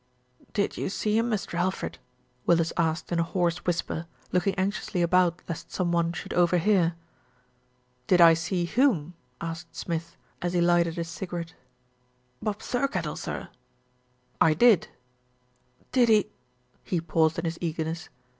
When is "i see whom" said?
8.19-9.13